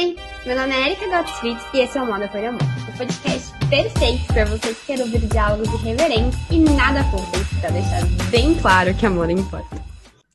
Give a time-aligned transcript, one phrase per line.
[0.00, 3.52] Oi, meu nome é Erika Gottfried e esse é o Moda por Amor, o podcast
[3.68, 8.00] perfeito para você que quer ouvir diálogos irreverentes e nada fúteis, para deixar
[8.30, 9.76] bem claro que amor importa.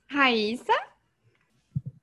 [0.07, 0.71] Raíssa?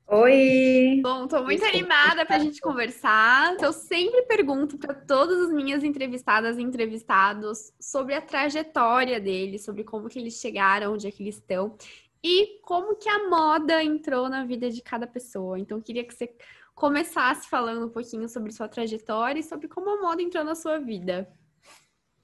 [0.09, 1.03] Oi!
[1.05, 3.55] Bom, tô muito animada pra gente conversar.
[3.63, 9.85] Eu sempre pergunto para todas as minhas entrevistadas e entrevistados sobre a trajetória deles, sobre
[9.85, 11.77] como que eles chegaram, onde é que eles estão
[12.25, 15.59] e como que a moda entrou na vida de cada pessoa.
[15.59, 16.33] Então, eu queria que você
[16.75, 20.79] começasse falando um pouquinho sobre sua trajetória e sobre como a moda entrou na sua
[20.79, 21.29] vida.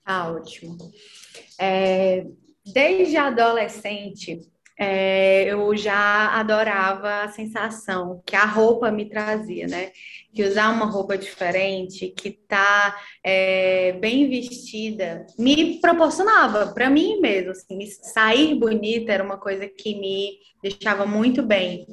[0.04, 0.76] Ah, ótimo.
[1.60, 2.26] É,
[2.64, 4.40] desde adolescente,
[4.78, 9.90] é, eu já adorava a sensação que a roupa me trazia, né?
[10.32, 17.50] Que usar uma roupa diferente, que tá é, bem vestida, me proporcionava para mim mesmo,
[17.50, 21.84] assim, sair bonita era uma coisa que me deixava muito bem.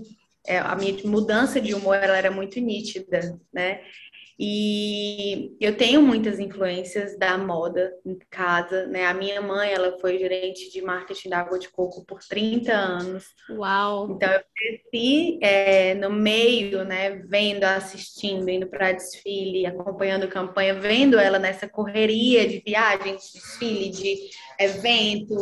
[0.47, 3.81] É, a minha mudança de humor ela era muito nítida, né?
[4.37, 9.05] E eu tenho muitas influências da moda em casa, né?
[9.05, 13.27] A minha mãe, ela foi gerente de marketing da água de coco por 30 anos.
[13.49, 14.11] Uau!
[14.11, 17.11] Então eu cresci é, no meio, né?
[17.11, 23.89] Vendo, assistindo, indo para desfile, acompanhando campanha, vendo ela nessa correria de viagem, de desfile,
[23.89, 24.17] de
[24.59, 25.35] evento.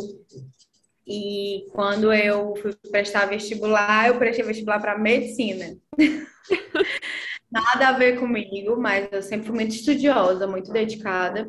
[1.05, 5.75] E quando eu fui prestar vestibular, eu prestei vestibular para medicina.
[7.51, 11.47] Nada a ver comigo, mas eu sempre fui muito estudiosa, muito dedicada.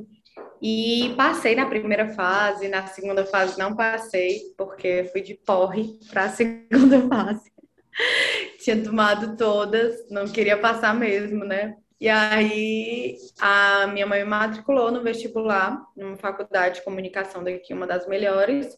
[0.60, 6.25] E passei na primeira fase, na segunda fase não passei, porque fui de porre para
[6.25, 7.52] a segunda fase.
[8.58, 11.77] Tinha tomado todas, não queria passar mesmo, né?
[12.00, 17.86] E aí a minha mãe me matriculou no vestibular, numa faculdade de comunicação daqui, uma
[17.86, 18.77] das melhores,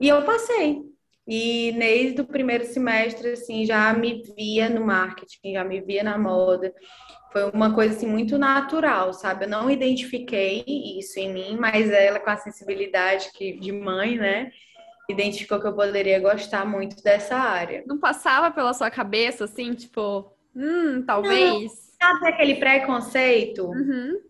[0.00, 0.82] e eu passei.
[1.26, 6.16] E desde o primeiro semestre, assim, já me via no marketing, já me via na
[6.16, 6.72] moda.
[7.30, 9.44] Foi uma coisa, assim, muito natural, sabe?
[9.44, 14.50] Eu não identifiquei isso em mim, mas ela, com a sensibilidade que, de mãe, né?
[15.10, 17.84] Identificou que eu poderia gostar muito dessa área.
[17.86, 21.62] Não passava pela sua cabeça, assim, tipo, hum, talvez?
[21.62, 21.68] Não,
[22.00, 23.66] sabe aquele preconceito?
[23.66, 24.27] Uhum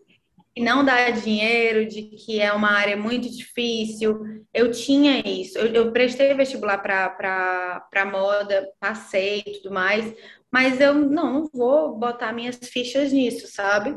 [0.59, 4.19] não dá dinheiro, de que é uma área muito difícil.
[4.53, 5.57] Eu tinha isso.
[5.57, 10.13] Eu, eu prestei vestibular para moda, passei e tudo mais,
[10.51, 13.95] mas eu não, não vou botar minhas fichas nisso, sabe?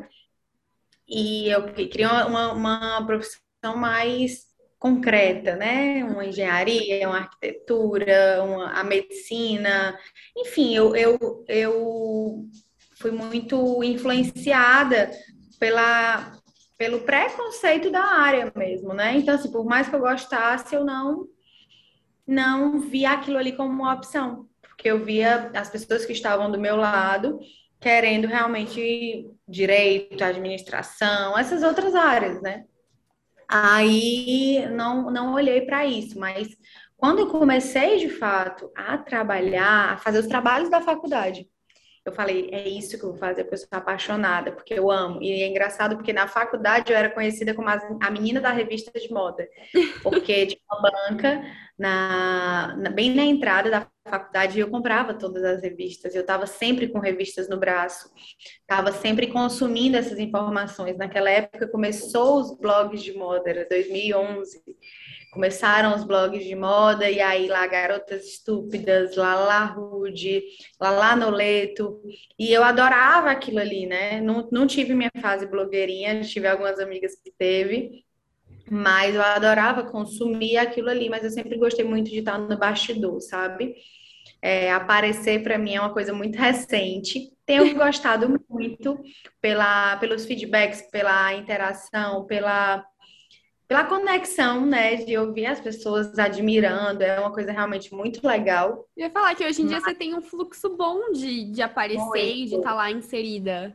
[1.09, 6.05] E eu queria uma, uma profissão mais concreta, né?
[6.05, 9.99] Uma engenharia, uma arquitetura, uma, a medicina.
[10.37, 12.49] Enfim, eu, eu, eu
[12.99, 15.11] fui muito influenciada
[15.59, 16.33] pela,
[16.77, 19.17] pelo preconceito da área mesmo, né?
[19.17, 21.27] Então, assim, por mais que eu gostasse, eu não
[22.25, 26.59] não via aquilo ali como uma opção, porque eu via as pessoas que estavam do
[26.59, 27.41] meu lado
[27.81, 32.65] querendo realmente direito, administração, essas outras áreas, né?
[33.49, 36.49] Aí não não olhei para isso, mas
[36.97, 41.49] quando eu comecei de fato a trabalhar, a fazer os trabalhos da faculdade,
[42.05, 45.23] eu falei, é isso que eu vou fazer, porque eu sou apaixonada, porque eu amo.
[45.23, 49.13] E é engraçado porque na faculdade eu era conhecida como a menina da revista de
[49.13, 49.49] moda,
[50.03, 51.43] porque tinha uma banca
[51.79, 56.15] na, na, bem na entrada da faculdade eu comprava todas as revistas.
[56.15, 58.11] Eu estava sempre com revistas no braço,
[58.61, 60.97] estava sempre consumindo essas informações.
[60.97, 64.61] Naquela época começou os blogs de moda, era 2011
[65.33, 70.43] começaram os blogs de moda, e aí lá Garotas Estúpidas, lá lá Rude,
[70.79, 72.03] lá lá Noleto,
[72.39, 74.21] e eu adorava aquilo ali, né?
[74.21, 78.05] Não, não tive minha fase blogueirinha, tive algumas amigas que teve,
[78.71, 83.19] mas eu adorava consumir aquilo ali, mas eu sempre gostei muito de estar no bastidor,
[83.23, 83.75] sabe?
[84.43, 87.33] É, aparecer para mim é uma coisa muito recente.
[87.47, 89.01] Tenho gostado muito
[89.41, 92.85] pela, pelos feedbacks, pela interação, pela
[93.73, 98.87] pela conexão, né, de ouvir as pessoas admirando, é uma coisa realmente muito legal.
[98.95, 102.05] Eu ia falar que hoje em dia você tem um fluxo bom de, de aparecer
[102.05, 102.19] muito.
[102.19, 103.75] e de estar tá lá inserida.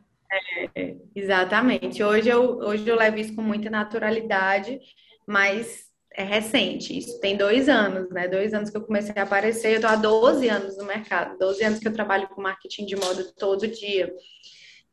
[0.76, 2.04] É, exatamente.
[2.04, 4.80] Hoje eu, hoje eu levo isso com muita naturalidade,
[5.26, 6.96] mas é recente.
[6.96, 8.28] Isso tem dois anos, né?
[8.28, 9.78] Dois anos que eu comecei a aparecer.
[9.78, 12.96] Eu tô há 12 anos no mercado, 12 anos que eu trabalho com marketing de
[12.96, 14.14] moda todo dia.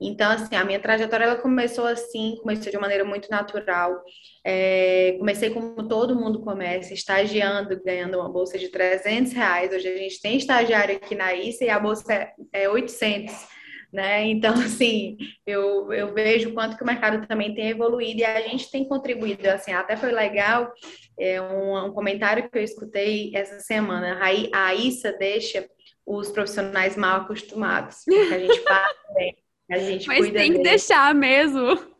[0.01, 4.03] Então, assim, a minha trajetória ela começou assim, começou de uma maneira muito natural.
[4.45, 9.73] É, comecei como todo mundo começa, estagiando, ganhando uma bolsa de 300 reais.
[9.73, 13.55] Hoje a gente tem estagiário aqui na ICA e a bolsa é, é 800.
[13.93, 14.25] Né?
[14.27, 18.41] Então, assim, eu, eu vejo o quanto que o mercado também tem evoluído e a
[18.41, 20.73] gente tem contribuído, assim, até foi legal
[21.17, 25.69] é, um, um comentário que eu escutei essa semana, a, a deixa
[26.05, 31.15] os profissionais mal acostumados, porque a gente fala bem A gente Mas tem que deixar
[31.15, 31.95] mesmo.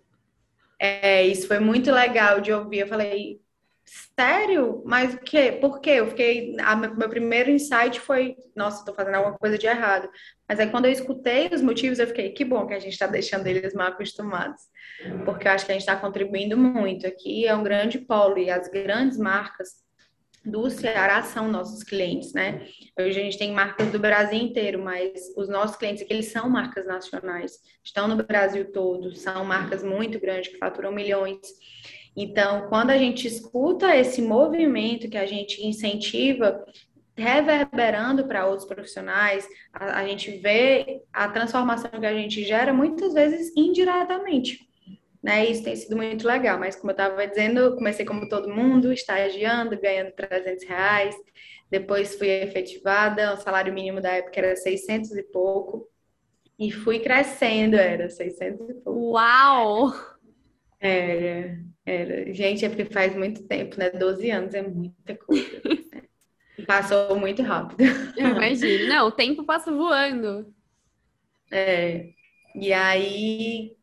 [0.79, 2.81] É, isso foi muito legal de ouvir.
[2.81, 3.41] Eu falei,
[4.19, 4.83] sério?
[4.85, 5.57] Mas o quê?
[5.61, 5.91] Por quê?
[5.91, 6.55] Eu fiquei.
[6.61, 10.09] A, meu primeiro insight foi, nossa, estou fazendo alguma coisa de errado.
[10.49, 13.07] Mas aí quando eu escutei os motivos, eu fiquei, que bom que a gente está
[13.07, 14.63] deixando eles mal acostumados.
[15.25, 17.07] Porque eu acho que a gente está contribuindo muito.
[17.07, 19.84] Aqui é um grande polo e as grandes marcas
[20.45, 22.67] do Ceará são nossos clientes, né?
[22.99, 26.51] Hoje a gente tem marcas do Brasil inteiro, mas os nossos clientes aqui, eles são
[26.51, 31.39] marcas nacionais, estão no Brasil todo, são marcas muito grandes que faturam milhões.
[32.17, 36.65] Então, quando a gente escuta esse movimento que a gente incentiva,
[37.17, 43.15] reverberando para outros profissionais, a, a gente vê a transformação que a gente gera muitas
[43.15, 44.69] vezes indiretamente
[45.25, 45.47] né?
[45.47, 49.81] Isso tem sido muito legal, mas como eu estava dizendo, comecei como todo mundo, estagiando,
[49.81, 51.17] ganhando 300 reais,
[51.71, 55.89] depois fui efetivada, o salário mínimo da época era 600 e pouco,
[56.59, 59.13] e fui crescendo, era 600 e pouco.
[59.13, 59.95] Uau!
[60.79, 62.35] Era, era.
[62.35, 63.89] Gente, é porque faz muito tempo, né?
[63.89, 65.63] 12 anos é muita coisa.
[65.65, 66.03] Né?
[66.69, 67.83] Passou muito rápido.
[68.15, 68.89] Eu imagino.
[68.89, 70.55] Não, o tempo passa voando.
[71.51, 72.11] É.
[72.55, 73.75] E aí,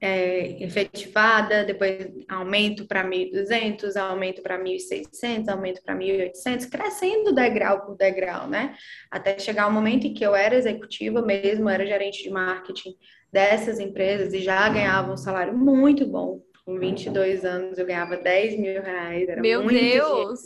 [0.00, 7.96] é, efetivada, depois aumento para 1.200, aumento para 1.600, aumento para 1.800, crescendo degrau por
[7.96, 8.76] degrau, né?
[9.10, 12.94] Até chegar o momento em que eu era executiva mesmo, era gerente de marketing
[13.32, 16.40] dessas empresas e já ganhava um salário muito bom.
[16.64, 19.28] Com 22 anos eu ganhava 10 mil reais.
[19.28, 20.40] Era Meu Deus!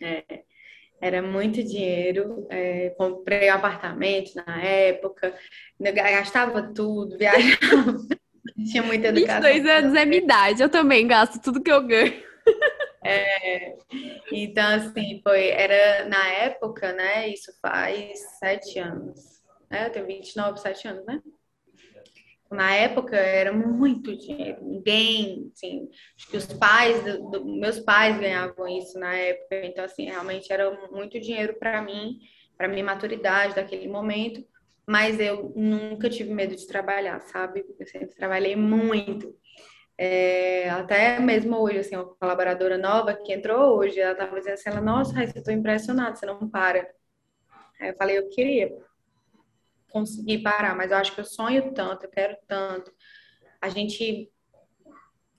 [0.00, 0.44] É,
[1.06, 2.46] era muito dinheiro.
[2.50, 5.34] É, comprei um apartamento na época,
[5.80, 7.98] gastava tudo, viajava.
[8.70, 9.42] Tinha muita educação.
[9.42, 12.24] 22 anos é minha idade, eu também gasto tudo que eu ganho.
[13.04, 13.76] É,
[14.32, 17.28] então, assim, foi, era na época, né?
[17.28, 19.36] Isso faz sete anos.
[19.70, 21.20] Né, eu tenho 29, sete anos, né?
[22.50, 28.18] Na época era muito dinheiro, ninguém, assim, acho que os pais, do, do, meus pais
[28.18, 32.20] ganhavam isso na época, então, assim, realmente era muito dinheiro para mim,
[32.56, 34.46] para minha maturidade daquele momento,
[34.86, 37.64] mas eu nunca tive medo de trabalhar, sabe?
[37.78, 39.34] Eu sempre trabalhei muito.
[39.98, 44.68] É, até mesmo hoje, assim, uma colaboradora nova que entrou hoje, ela estava dizendo assim,
[44.68, 46.88] ela, nossa, Raíssa, eu estou impressionada, você não para.
[47.80, 48.72] Aí eu falei, eu queria,
[49.90, 52.92] conseguir parar, mas eu acho que eu sonho tanto, eu quero tanto.
[53.60, 54.30] A gente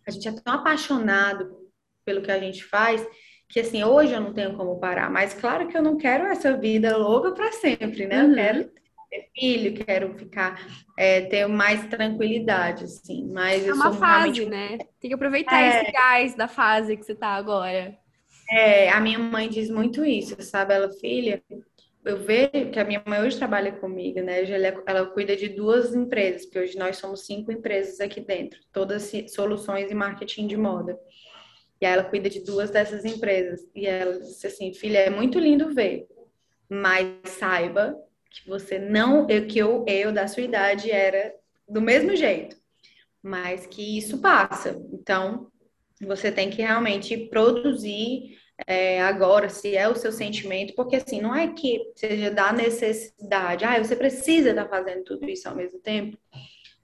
[0.08, 1.70] a gente é tão apaixonado
[2.06, 3.06] pelo que a gente faz
[3.50, 6.56] que assim, hoje eu não tenho como parar, mas claro que eu não quero essa
[6.58, 8.24] vida louca para sempre, né?
[8.24, 8.30] Uhum.
[8.30, 8.72] Eu quero
[9.10, 10.68] ter filho, quero ficar
[10.98, 13.26] é, ter mais tranquilidade, assim.
[13.32, 14.46] Mas é uma fase, realmente...
[14.46, 14.78] né?
[15.00, 15.82] Tem que aproveitar é...
[15.82, 17.98] esse gás da fase que você tá agora.
[18.50, 20.74] É, a minha mãe diz muito isso, sabe?
[20.74, 21.42] Ela, filha,
[22.08, 24.44] eu vejo que a minha mãe hoje trabalha comigo, né?
[24.44, 29.12] Ela, ela cuida de duas empresas, porque hoje nós somos cinco empresas aqui dentro, todas
[29.28, 30.98] soluções e marketing de moda.
[31.80, 33.62] E ela cuida de duas dessas empresas.
[33.76, 36.08] E ela disse assim, filha, é muito lindo ver,
[36.70, 37.96] mas saiba
[38.30, 41.34] que você não, eu, que eu, eu da sua idade era
[41.68, 42.56] do mesmo jeito,
[43.22, 44.82] mas que isso passa.
[44.94, 45.52] Então,
[46.02, 51.36] você tem que realmente produzir é, agora, se é o seu sentimento, porque assim, não
[51.36, 55.80] é que seja da necessidade, ah, você precisa estar tá fazendo tudo isso ao mesmo
[55.80, 56.18] tempo.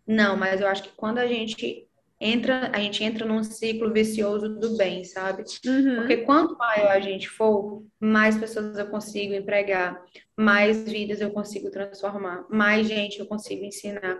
[0.06, 1.88] Não, mas eu acho que quando a gente
[2.20, 5.44] entra, a gente entra num ciclo vicioso do bem, sabe?
[5.66, 5.96] Uhum.
[5.96, 10.02] Porque quanto maior a gente for, mais pessoas eu consigo empregar,
[10.38, 14.18] mais vidas eu consigo transformar, mais gente eu consigo ensinar.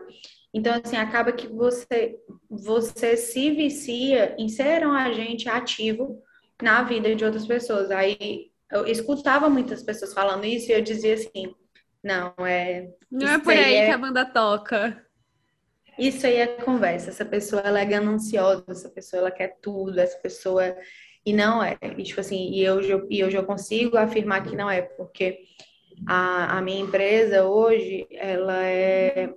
[0.54, 2.16] Então, assim, acaba que você,
[2.50, 6.22] você se vicia em ser um agente ativo
[6.64, 7.92] na vida de outras pessoas.
[7.92, 11.54] Aí eu escutava muitas pessoas falando isso e eu dizia assim:
[12.04, 12.90] não, é.
[13.12, 13.86] Não é por aí é...
[13.86, 15.06] que a banda toca.
[16.00, 17.12] Isso aí é conversa.
[17.12, 20.76] Essa pessoa ela é gananciosa, essa pessoa ela quer tudo, essa pessoa.
[21.26, 21.78] E não é.
[21.98, 25.40] E, tipo assim, e hoje, eu, e hoje eu consigo afirmar que não é, porque
[26.08, 29.34] a, a minha empresa hoje, ela é.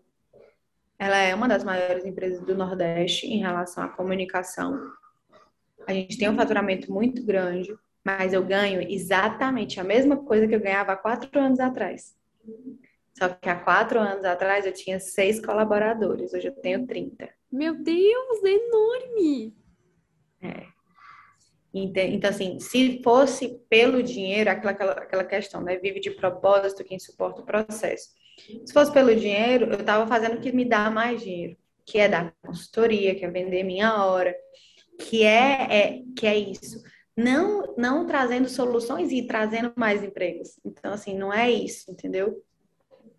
[0.98, 4.80] Ela é uma das maiores empresas do Nordeste em relação à comunicação
[5.86, 7.74] a gente tem um faturamento muito grande,
[8.04, 12.16] mas eu ganho exatamente a mesma coisa que eu ganhava há quatro anos atrás.
[13.18, 17.28] Só que há quatro anos atrás eu tinha seis colaboradores, hoje eu tenho 30.
[17.50, 19.54] Meu Deus, é enorme!
[20.42, 20.76] É.
[21.72, 25.76] Então, assim, se fosse pelo dinheiro, aquela, aquela, aquela questão, né?
[25.76, 28.10] Vive de propósito quem suporta o processo.
[28.64, 32.08] Se fosse pelo dinheiro, eu estava fazendo o que me dá mais dinheiro, que é
[32.08, 34.34] dar consultoria, que é vender minha hora,
[34.98, 36.82] que é, é, que é isso.
[37.16, 40.60] Não, não trazendo soluções e trazendo mais empregos.
[40.64, 42.42] Então, assim, não é isso, entendeu?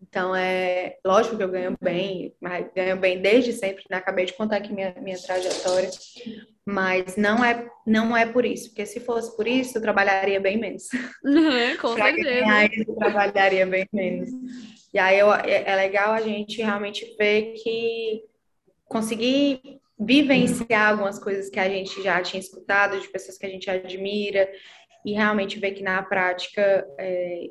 [0.02, 3.98] Então, é lógico que eu ganho bem, mas ganho bem desde sempre, né?
[3.98, 5.90] Acabei de contar aqui minha, minha trajetória,
[6.66, 10.58] mas não é, não é por isso, porque se fosse por isso, eu trabalharia bem
[10.58, 10.84] menos.
[11.24, 12.66] Uhum, com certeza.
[12.66, 14.30] Isso, eu trabalharia bem menos.
[14.94, 18.24] E aí eu, é, é legal a gente realmente ver que
[18.86, 23.70] conseguir vivenciar algumas coisas que a gente já tinha escutado, de pessoas que a gente
[23.70, 24.50] admira,
[25.06, 27.50] e realmente ver que na prática é,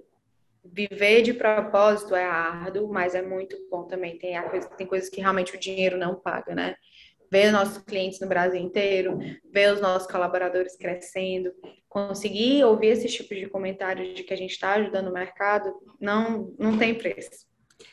[0.73, 4.19] viver de propósito é árduo, mas é muito bom também.
[4.19, 6.77] Tem, coisa, tem coisas que realmente o dinheiro não paga, né?
[7.31, 9.19] Ver nossos clientes no Brasil inteiro,
[9.53, 11.53] ver os nossos colaboradores crescendo,
[11.89, 16.55] conseguir ouvir esses tipos de comentários de que a gente está ajudando o mercado, não,
[16.59, 17.47] não tem preço.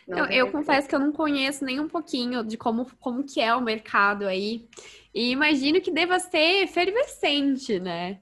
[0.08, 3.56] Não eu, confesso que eu não conheço nem um pouquinho de como, como que é
[3.56, 4.68] o mercado aí.
[5.14, 8.20] E imagino que deva ser efervescente, né?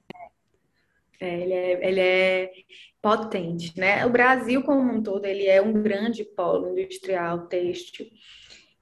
[1.20, 2.52] É, ele, é, ele é
[3.00, 4.04] potente, né?
[4.06, 8.06] O Brasil como um todo, ele é um grande polo industrial têxtil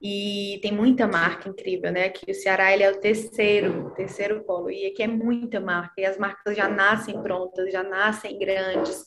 [0.01, 2.05] e tem muita marca incrível, né?
[2.05, 6.05] Aqui o Ceará ele é o terceiro, terceiro polo e aqui é muita marca e
[6.05, 9.05] as marcas já nascem prontas, já nascem grandes.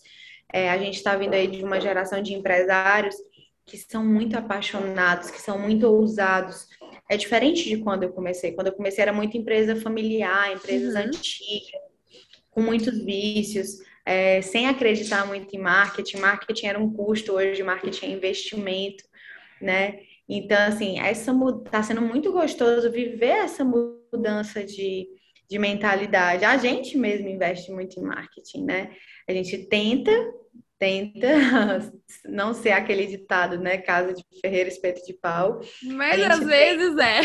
[0.52, 3.16] É, a gente está vindo aí de uma geração de empresários
[3.66, 6.68] que são muito apaixonados, que são muito ousados.
[7.11, 8.52] É diferente de quando eu comecei.
[8.52, 11.00] Quando eu comecei era muito empresa familiar, empresas uhum.
[11.00, 11.80] antigas,
[12.50, 16.18] com muitos vícios é, sem acreditar muito em marketing.
[16.18, 19.04] Marketing era um custo, hoje marketing é investimento,
[19.61, 20.00] né?
[20.28, 21.33] Então, assim, essa
[21.64, 25.06] está sendo muito gostoso viver essa mudança de,
[25.49, 26.44] de mentalidade.
[26.44, 28.90] A gente mesmo investe muito em marketing, né?
[29.28, 30.12] A gente tenta,
[30.78, 31.28] tenta
[32.24, 33.78] não ser aquele ditado, né?
[33.78, 35.60] Casa de ferreiro, espeto de pau.
[35.82, 37.20] Mas às vezes é.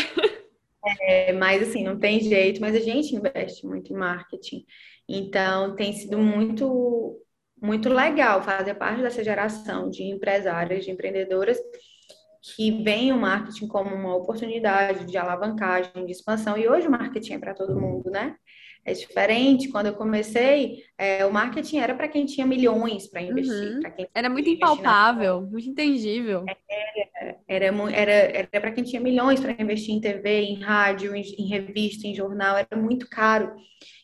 [1.02, 4.64] É, mas assim, não tem jeito, mas a gente investe muito em marketing.
[5.08, 7.20] Então, tem sido muito,
[7.60, 11.58] muito legal fazer parte dessa geração de empresárias, de empreendedoras
[12.42, 16.56] que veem o marketing como uma oportunidade de alavancagem, de expansão.
[16.56, 18.34] E hoje o marketing é para todo mundo, né?
[18.84, 19.68] É diferente.
[19.68, 23.74] Quando eu comecei, é, o marketing era para quem tinha milhões para investir.
[23.74, 23.80] Uhum.
[23.96, 26.44] Quem era muito impalpável, muito intangível.
[27.46, 31.22] Era, era, era, era para quem tinha milhões para investir em TV, em rádio, em,
[31.22, 32.56] em revista, em jornal.
[32.56, 33.54] Era muito caro.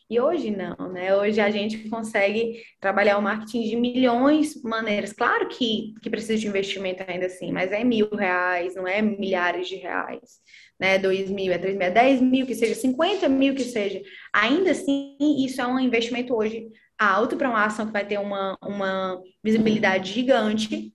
[0.09, 1.13] E hoje não, né?
[1.17, 5.11] Hoje a gente consegue trabalhar o marketing de milhões maneiras.
[5.11, 9.67] Claro que, que precisa de investimento ainda assim, mas é mil reais, não é milhares
[9.67, 10.39] de reais,
[10.79, 10.97] né?
[10.99, 14.01] Dois mil, é três mil, é dez mil que seja, cinquenta mil que seja.
[14.33, 18.57] Ainda assim, isso é um investimento hoje alto para uma ação que vai ter uma,
[18.61, 20.93] uma visibilidade gigante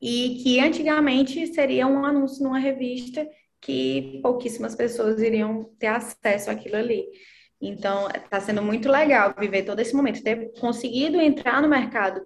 [0.00, 3.26] e que antigamente seria um anúncio numa revista
[3.60, 7.06] que pouquíssimas pessoas iriam ter acesso àquilo ali.
[7.60, 12.20] Então, está sendo muito legal viver todo esse momento, ter conseguido entrar no mercado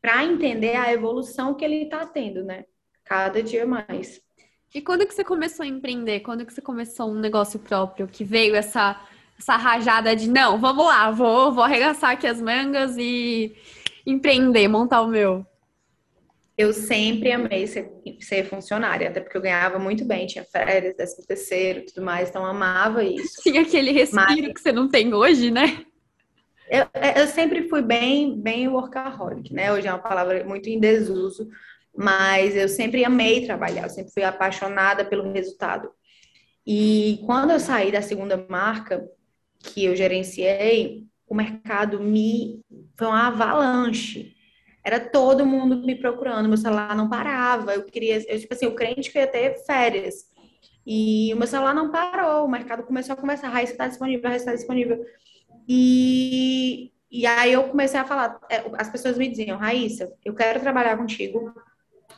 [0.00, 2.64] para entender a evolução que ele está tendo, né?
[3.04, 4.20] Cada dia mais.
[4.74, 6.20] E quando que você começou a empreender?
[6.20, 8.08] Quando que você começou um negócio próprio?
[8.08, 9.00] Que veio essa,
[9.38, 13.54] essa rajada de, não, vamos lá, vou, vou arregaçar aqui as mangas e
[14.06, 15.46] empreender, montar o meu?
[16.56, 21.26] eu sempre amei ser, ser funcionária, até porque eu ganhava muito bem, tinha férias, décimo
[21.26, 23.42] terceiro tudo mais, então amava isso.
[23.42, 25.84] Tinha aquele respiro Mas, que você não tem hoje, né?
[26.68, 26.86] Eu,
[27.16, 29.72] eu sempre fui bem, bem workaholic, né?
[29.72, 31.48] Hoje é uma palavra muito em desuso,
[31.96, 35.90] mas eu sempre amei trabalhar, eu sempre fui apaixonada pelo resultado.
[36.66, 39.04] E quando eu saí da segunda marca
[39.58, 42.60] que eu gerenciei, o mercado me
[42.96, 44.32] foi uma avalanche
[44.84, 47.74] era todo mundo me procurando, meu celular não parava.
[47.74, 50.26] Eu queria, eu, tipo assim, o crente queria ter férias.
[50.84, 54.46] E o meu celular não parou, o mercado começou a conversar, Raíssa está disponível, Raíssa
[54.46, 55.04] está disponível.
[55.68, 60.58] E, e aí eu comecei a falar, é, as pessoas me diziam, Raíssa, eu quero
[60.58, 61.54] trabalhar contigo,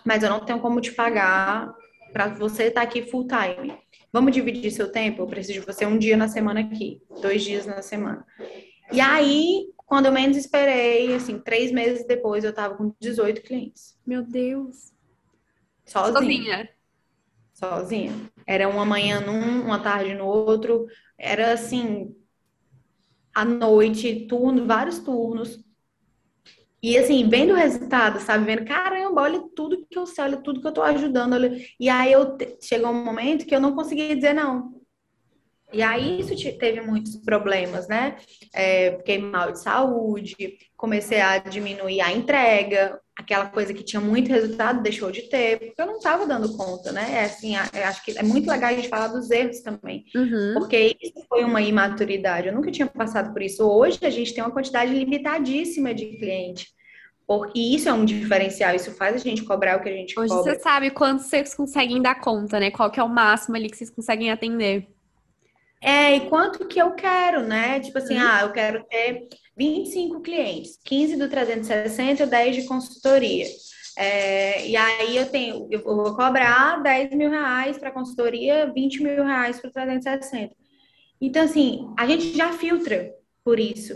[0.04, 1.74] mas eu não tenho como te pagar
[2.12, 3.76] para você estar tá aqui full time.
[4.12, 5.22] Vamos dividir seu tempo?
[5.22, 8.24] Eu preciso de você um dia na semana aqui, dois dias na semana.
[8.92, 13.98] E aí quando eu menos esperei, assim, três meses depois, eu tava com 18 clientes.
[14.06, 14.92] Meu Deus.
[15.84, 16.12] Sozinha.
[16.12, 16.68] Sozinha.
[17.52, 18.30] Sozinha.
[18.46, 20.86] Era uma manhã num, uma tarde no outro.
[21.18, 22.14] Era assim,
[23.34, 25.63] à noite, turno, vários turnos.
[26.84, 28.44] E assim, vendo o resultado, sabe?
[28.44, 31.32] Vendo, caramba, olha tudo que eu sei, olha tudo que eu tô ajudando.
[31.32, 31.50] Olha...
[31.80, 32.58] E aí eu te...
[32.60, 34.70] chegou um momento que eu não conseguia dizer não.
[35.72, 38.16] E aí isso teve muitos problemas, né?
[38.54, 44.28] É, fiquei mal de saúde, comecei a diminuir a entrega, aquela coisa que tinha muito
[44.28, 47.06] resultado deixou de ter, porque eu não estava dando conta, né?
[47.12, 50.54] É assim, acho que é muito legal a gente falar dos erros também, uhum.
[50.54, 52.48] porque isso foi uma imaturidade.
[52.48, 53.64] Eu nunca tinha passado por isso.
[53.64, 56.74] Hoje a gente tem uma quantidade limitadíssima de cliente.
[57.54, 60.28] E isso é um diferencial, isso faz a gente cobrar o que a gente Hoje
[60.28, 60.52] cobra.
[60.52, 62.70] você sabe quanto vocês conseguem dar conta, né?
[62.70, 64.93] Qual que é o máximo ali que vocês conseguem atender.
[65.84, 67.78] É, e quanto que eu quero, né?
[67.78, 68.26] Tipo assim, uhum.
[68.26, 73.46] ah, eu quero ter 25 clientes, 15 do 360, 10 de consultoria.
[73.98, 79.24] É, e aí eu tenho, eu vou cobrar 10 mil reais para consultoria, 20 mil
[79.24, 80.54] reais para 360.
[81.20, 83.12] Então, assim, a gente já filtra
[83.44, 83.94] por isso.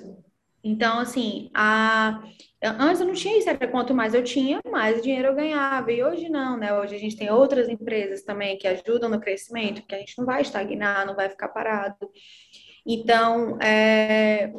[0.63, 2.23] Então, assim, a...
[2.63, 5.93] antes eu não tinha isso, era quanto mais eu tinha, mais dinheiro eu ganhava.
[5.93, 6.79] E hoje não, né?
[6.79, 10.27] Hoje a gente tem outras empresas também que ajudam no crescimento, que a gente não
[10.27, 12.11] vai estagnar, não vai ficar parado.
[12.87, 14.53] Então, é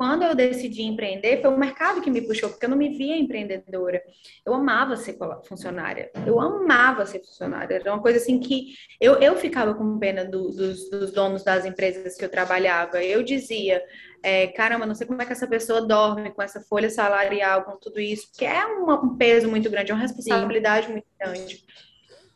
[0.00, 3.18] quando eu decidi empreender, foi o mercado que me puxou, porque eu não me via
[3.18, 4.02] empreendedora.
[4.46, 6.10] Eu amava ser funcionária.
[6.26, 7.74] Eu amava ser funcionária.
[7.74, 11.66] Era uma coisa assim que eu, eu ficava com pena do, dos, dos, donos das
[11.66, 13.04] empresas que eu trabalhava.
[13.04, 13.82] Eu dizia,
[14.22, 17.76] é, caramba, não sei como é que essa pessoa dorme com essa folha salarial, com
[17.76, 20.92] tudo isso, porque é uma, um peso muito grande, é uma responsabilidade Sim.
[20.92, 21.64] muito grande.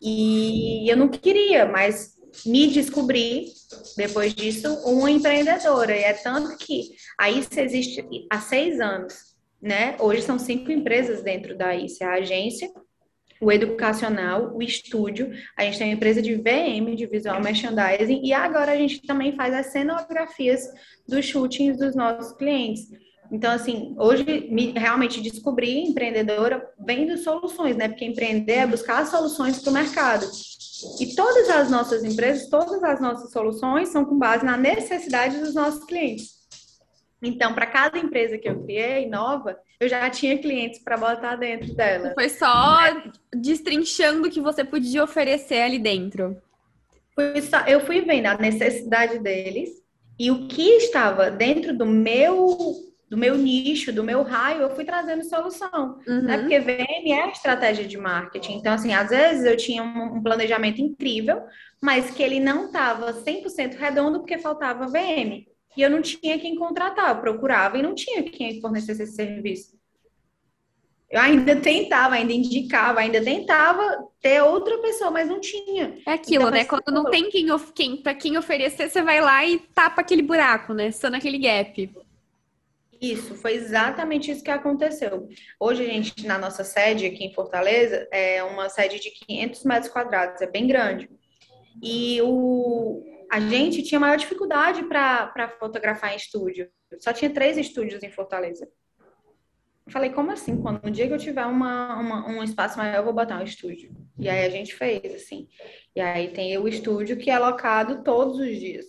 [0.00, 2.14] E eu não queria, mas
[2.45, 3.47] me descobri,
[3.97, 5.97] depois disso, uma empreendedora.
[5.97, 9.14] E é tanto que a ICE existe há seis anos,
[9.61, 9.97] né?
[10.00, 12.71] Hoje são cinco empresas dentro da ICE, a agência,
[13.41, 18.33] o educacional, o estúdio, a gente tem a empresa de VM, de visual merchandising, e
[18.33, 20.62] agora a gente também faz as cenografias
[21.07, 22.88] dos shootings dos nossos clientes.
[23.31, 27.88] Então, assim, hoje me realmente descobri empreendedora vendo soluções, né?
[27.88, 30.26] Porque empreender é buscar soluções para o mercado.
[31.00, 35.55] E todas as nossas empresas, todas as nossas soluções são com base na necessidade dos
[35.55, 36.34] nossos clientes.
[37.28, 41.75] Então, para cada empresa que eu criei, nova, eu já tinha clientes para botar dentro
[41.75, 42.12] dela.
[42.14, 42.78] Foi só
[43.35, 46.37] destrinchando o que você podia oferecer ali dentro.
[47.66, 49.71] Eu fui vendo a necessidade deles
[50.19, 52.57] e o que estava dentro do meu
[53.09, 56.04] do meu nicho, do meu raio, eu fui trazendo solução, né?
[56.09, 56.23] uhum.
[56.23, 56.38] né?
[56.38, 58.57] Porque VM é estratégia de marketing.
[58.57, 61.42] Então, assim, às vezes eu tinha um, planejamento incrível,
[61.81, 65.46] mas que ele não estava 100% redondo porque faltava VM.
[65.77, 69.75] E eu não tinha quem contratar, eu procurava e não tinha quem fornecesse esse serviço.
[71.11, 75.97] Eu ainda tentava, ainda indicava, ainda tentava ter outra pessoa, mas não tinha.
[76.07, 76.65] É aquilo, então, né?
[76.65, 80.75] Quando não tem quem, quem para quem oferecer, você vai lá e tapa aquele buraco,
[80.75, 80.91] né?
[80.91, 81.89] Só naquele gap.
[83.01, 85.29] Isso, foi exatamente isso que aconteceu.
[85.61, 89.93] Hoje a gente, na nossa sede aqui em Fortaleza, é uma sede de 500 metros
[89.93, 91.09] quadrados, é bem grande.
[91.83, 96.70] E o, a gente tinha maior dificuldade para fotografar em estúdio.
[97.01, 98.68] Só tinha três estúdios em Fortaleza.
[99.88, 100.62] Falei, como assim?
[100.62, 103.42] Quando no dia que eu tiver uma, uma, um espaço maior, eu vou botar um
[103.42, 103.90] estúdio.
[104.16, 105.49] E aí a gente fez, assim.
[105.97, 108.87] E aí tem o estúdio que é alocado todos os dias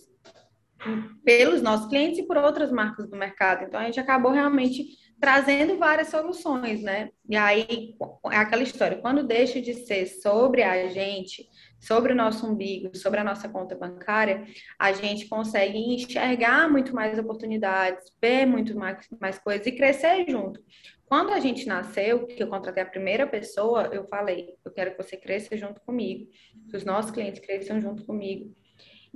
[1.24, 3.64] pelos nossos clientes e por outras marcas do mercado.
[3.64, 4.84] Então, a gente acabou realmente
[5.20, 7.10] trazendo várias soluções, né?
[7.28, 7.94] E aí,
[8.30, 11.48] é aquela história, quando deixa de ser sobre a gente,
[11.80, 14.44] sobre o nosso umbigo, sobre a nossa conta bancária,
[14.78, 20.62] a gente consegue enxergar muito mais oportunidades, ver muito mais, mais coisas e crescer junto.
[21.06, 25.02] Quando a gente nasceu, que eu contratei a primeira pessoa, eu falei, eu quero que
[25.02, 26.28] você cresça junto comigo,
[26.68, 28.52] que os nossos clientes cresçam junto comigo.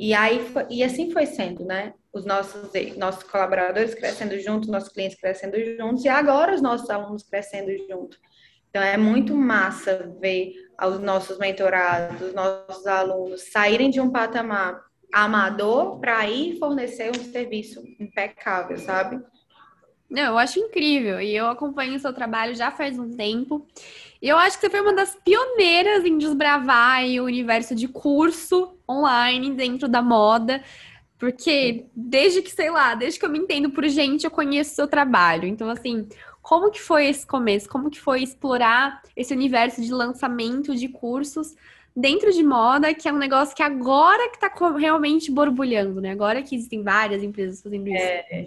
[0.01, 1.93] E aí e assim foi sendo, né?
[2.11, 7.23] Os nossos nossos colaboradores crescendo juntos, nossos clientes crescendo juntos e agora os nossos alunos
[7.23, 8.17] crescendo junto.
[8.71, 14.81] Então é muito massa ver os nossos mentorados, os nossos alunos saírem de um patamar
[15.13, 19.23] amador para ir fornecer um serviço impecável, sabe?
[20.09, 23.67] Não, eu acho incrível e eu acompanho o seu trabalho já faz um tempo.
[24.23, 28.77] E eu acho que você foi uma das pioneiras em desbravar o universo de curso
[28.89, 30.63] online dentro da moda.
[31.19, 34.75] Porque desde que, sei lá, desde que eu me entendo por gente, eu conheço o
[34.75, 35.47] seu trabalho.
[35.47, 36.09] Então, assim,
[36.43, 37.69] como que foi esse começo?
[37.69, 41.55] Como que foi explorar esse universo de lançamento de cursos
[41.95, 46.11] dentro de moda, que é um negócio que agora que tá realmente borbulhando, né?
[46.11, 47.97] Agora que existem várias empresas fazendo isso.
[47.99, 48.47] É,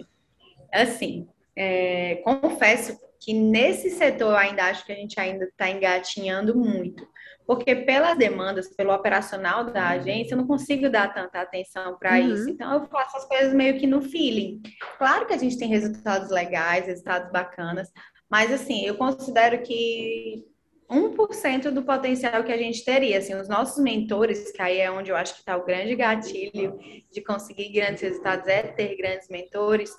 [0.72, 6.54] assim, é, confesso que nesse setor eu ainda acho que a gente ainda está engatinhando
[6.54, 7.08] muito.
[7.46, 12.34] Porque pelas demandas, pelo operacional da agência, eu não consigo dar tanta atenção para uhum.
[12.34, 12.50] isso.
[12.50, 14.62] Então, eu faço as coisas meio que no feeling.
[14.98, 17.90] Claro que a gente tem resultados legais, resultados bacanas,
[18.30, 20.44] mas, assim, eu considero que
[20.90, 23.18] 1% do potencial que a gente teria.
[23.18, 26.78] Assim, os nossos mentores, que aí é onde eu acho que está o grande gatilho
[27.10, 29.90] de conseguir grandes resultados, é ter grandes mentores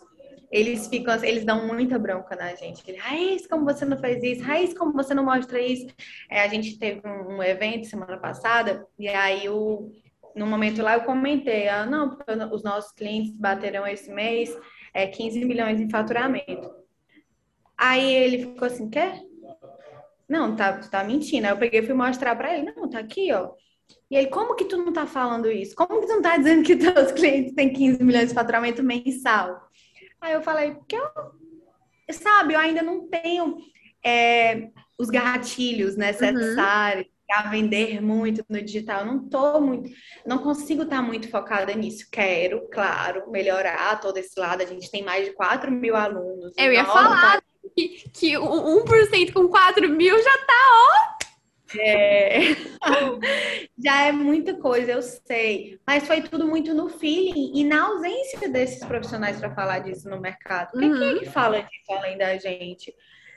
[0.56, 2.90] eles ficam, eles dão muita bronca na gente.
[2.96, 4.42] Raiz, como você não fez isso?
[4.42, 5.88] Raiz, como você não mostra isso?
[6.32, 9.92] É, a gente teve um, um, evento semana passada, e aí o,
[10.34, 12.18] no momento lá eu comentei, ah, não,
[12.54, 14.58] os nossos clientes bateram esse mês
[14.94, 16.74] é, 15 milhões em faturamento.
[17.78, 19.22] Aí ele ficou assim, quer?
[20.28, 21.48] Não, tá, tá mentindo.
[21.48, 22.72] Aí eu peguei e fui mostrar para ele.
[22.72, 23.52] Não, tá aqui, ó.
[24.10, 25.76] E ele, como que tu não tá falando isso?
[25.76, 29.65] Como que tu não tá dizendo que teus clientes têm 15 milhões de faturamento mensal?
[30.26, 33.58] Aí eu falei, porque eu, sabe, eu ainda não tenho
[34.04, 37.12] é, os gatilhos necessários uhum.
[37.28, 39.02] para vender muito no digital.
[39.02, 39.88] Eu não tô muito,
[40.26, 42.08] não consigo estar tá muito focada nisso.
[42.12, 44.64] Quero, claro, melhorar todo esse lado.
[44.64, 46.54] A gente tem mais de 4 mil alunos.
[46.58, 47.40] Eu ia falar
[47.76, 51.16] que, que 1% com 4 mil já tá, ó.
[51.80, 52.40] É...
[53.86, 55.80] Já é muita coisa, eu sei.
[55.86, 60.20] Mas foi tudo muito no feeling e na ausência desses profissionais para falar disso no
[60.20, 60.74] mercado.
[60.74, 60.98] Uhum.
[60.98, 62.92] Quem é que fala disso além da gente?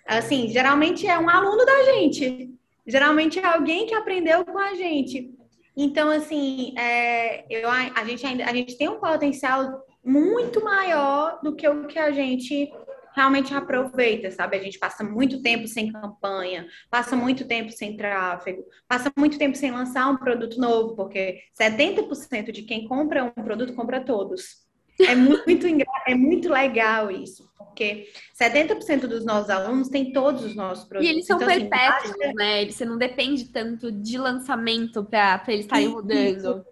[0.07, 2.51] Assim, geralmente é um aluno da gente.
[2.87, 5.31] Geralmente é alguém que aprendeu com a gente.
[5.77, 11.55] Então, assim, é, eu, a, gente ainda a gente tem um potencial muito maior do
[11.55, 12.73] que o que a gente
[13.19, 14.57] realmente aproveita, sabe?
[14.57, 19.57] A gente passa muito tempo sem campanha, passa muito tempo sem tráfego, passa muito tempo
[19.57, 24.69] sem lançar um produto novo, porque 70% de quem compra um produto compra todos.
[25.01, 25.67] É muito,
[26.07, 28.09] é muito legal isso, porque
[28.41, 31.11] 70% dos nossos alunos têm todos os nossos produtos.
[31.11, 32.67] E eles são então, assim, perpétuos, assim, né?
[32.67, 36.65] Você não depende tanto de lançamento para eles estarem rodando.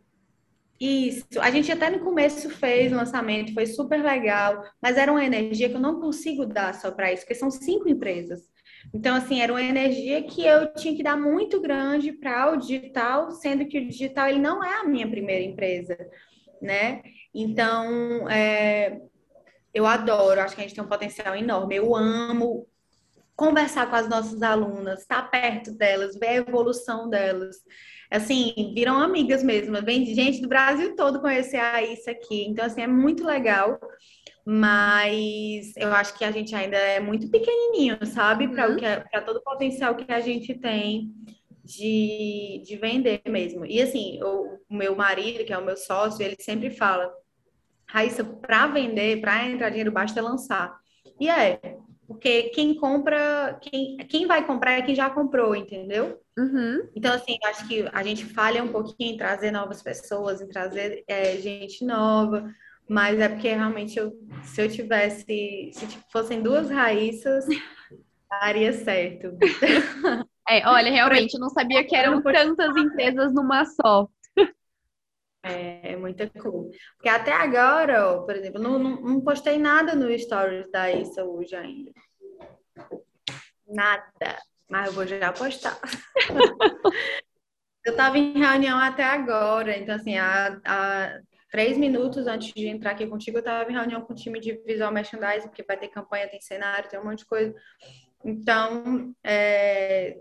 [0.78, 1.40] Isso.
[1.40, 5.68] A gente até no começo fez o lançamento, foi super legal, mas era uma energia
[5.68, 8.42] que eu não consigo dar só para isso, porque são cinco empresas.
[8.94, 13.30] Então, assim, era uma energia que eu tinha que dar muito grande para o digital,
[13.30, 15.96] sendo que o digital ele não é a minha primeira empresa,
[16.60, 17.02] né?
[17.34, 19.00] Então, é,
[19.74, 21.76] eu adoro, acho que a gente tem um potencial enorme.
[21.76, 22.66] Eu amo
[23.34, 27.56] conversar com as nossas alunas, estar perto delas, ver a evolução delas
[28.10, 29.80] assim, viram amigas mesmo.
[29.82, 32.44] Vem gente do Brasil todo conhecer a isso aqui.
[32.44, 33.78] Então, assim, é muito legal.
[34.44, 38.46] Mas eu acho que a gente ainda é muito pequenininho, sabe?
[38.48, 38.76] Para uhum.
[38.78, 41.12] para todo o potencial que a gente tem
[41.64, 43.66] de, de vender mesmo.
[43.66, 47.12] E assim, o, o meu marido, que é o meu sócio, ele sempre fala:
[47.88, 50.78] Raíssa, para vender, para entrar dinheiro, basta lançar.
[51.18, 51.58] E é,
[52.06, 56.20] porque quem compra, quem, quem vai comprar é quem já comprou, entendeu?
[56.38, 56.88] Uhum.
[56.94, 61.02] Então, assim, acho que a gente falha um pouquinho em trazer novas pessoas, em trazer
[61.08, 62.52] é, gente nova,
[62.88, 64.12] mas é porque realmente eu,
[64.44, 67.46] se eu tivesse, se tipo, fossem duas raíças,
[68.28, 69.36] daria certo.
[70.48, 74.08] É, olha, realmente, eu não sabia que eram tantas empresas numa só.
[75.42, 76.70] É, é muita coisa.
[76.96, 81.24] Porque até agora, ó, por exemplo, não, não, não, postei nada no stories da Issa
[81.24, 81.92] hoje ainda.
[83.66, 84.38] Nada.
[84.68, 85.78] Mas eu vou já postar.
[87.84, 92.90] eu estava em reunião até agora, então assim, há, há três minutos antes de entrar
[92.92, 95.88] aqui contigo, eu estava em reunião com o time de visual merchandising, porque vai ter
[95.88, 97.54] campanha, tem cenário, tem um monte de coisa.
[98.24, 100.18] Então, é,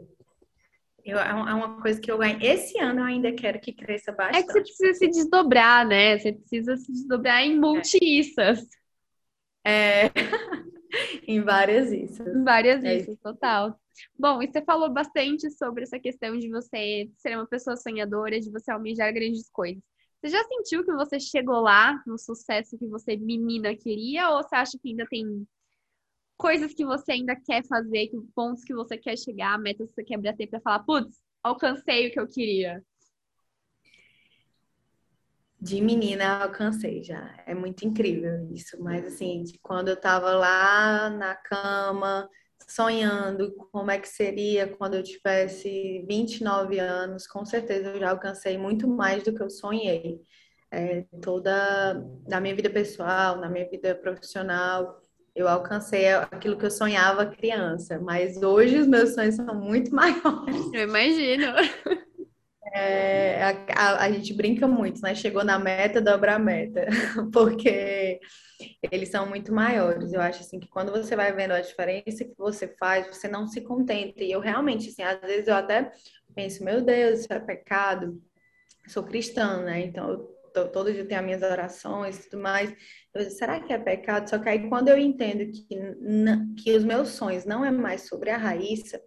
[1.04, 2.40] eu, é, é uma coisa que eu ganho.
[2.42, 4.38] Esse ano eu ainda quero que cresça bastante.
[4.38, 6.18] É que você precisa se desdobrar, né?
[6.18, 8.66] Você precisa se desdobrar em multi-issas.
[9.64, 10.10] É.
[11.28, 11.92] em várias.
[11.92, 13.80] Em várias é issas, total.
[14.18, 18.52] Bom, e você falou bastante sobre essa questão de você ser uma pessoa sonhadora, de
[18.52, 19.82] você almejar grandes coisas.
[20.22, 24.30] Você já sentiu que você chegou lá no sucesso que você, menina, queria?
[24.32, 25.48] Ou você acha que ainda tem
[26.38, 30.18] coisas que você ainda quer fazer, pontos que você quer chegar, metas que você quer
[30.18, 32.84] bater para falar, putz, alcancei o que eu queria?
[35.66, 37.34] De menina, alcancei já.
[37.48, 38.80] É muito incrível isso.
[38.80, 42.30] Mas, assim, de quando eu tava lá na cama,
[42.68, 48.60] sonhando como é que seria quando eu tivesse 29 anos, com certeza eu já alcancei
[48.60, 50.22] muito mais do que eu sonhei.
[50.72, 51.96] É, toda
[52.28, 55.02] na minha vida pessoal, na minha vida profissional,
[55.36, 60.74] eu alcancei aquilo que eu sonhava criança, mas hoje os meus sonhos são muito maiores.
[60.74, 61.48] Eu imagino.
[62.78, 65.16] É, a, a, a, gente brinca muito, né?
[65.16, 66.86] Chegou na meta, dobra a meta,
[67.32, 68.20] porque
[68.92, 70.12] eles são muito maiores.
[70.12, 73.48] Eu acho assim que quando você vai vendo a diferença que você faz, você não
[73.48, 74.22] se contenta.
[74.22, 75.90] E eu realmente, assim, às vezes eu até
[76.36, 78.22] penso, meu Deus, isso é pecado.
[78.84, 79.80] Eu sou cristã, né?
[79.80, 80.36] Então eu
[80.72, 82.76] todo dia tenho as minhas orações e tudo mais.
[83.14, 84.30] Eu digo, será que é pecado?
[84.30, 85.66] Só que aí quando eu entendo que,
[86.62, 89.02] que os meus sonhos não é mais sobre a Raíssa,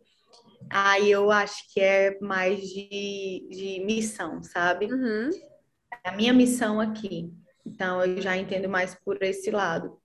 [0.70, 4.87] aí eu acho que é mais de, de missão, sabe?
[4.87, 5.31] Uhum.
[6.04, 7.33] A minha missão aqui.
[7.64, 9.98] Então eu já entendo mais por esse lado.